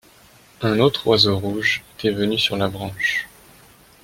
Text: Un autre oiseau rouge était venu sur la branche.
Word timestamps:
Un 0.63 0.79
autre 0.79 1.05
oiseau 1.09 1.37
rouge 1.37 1.83
était 1.99 2.09
venu 2.09 2.39
sur 2.39 2.57
la 2.57 2.69
branche. 2.69 3.27